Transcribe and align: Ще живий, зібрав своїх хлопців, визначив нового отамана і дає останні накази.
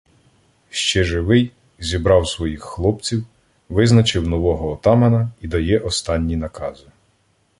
Ще 0.69 1.03
живий, 1.03 1.51
зібрав 1.79 2.27
своїх 2.27 2.63
хлопців, 2.63 3.25
визначив 3.69 4.27
нового 4.27 4.71
отамана 4.71 5.31
і 5.41 5.47
дає 5.47 5.79
останні 5.79 6.35
накази. 6.37 6.87